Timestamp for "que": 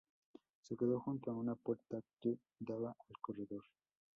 2.19-2.39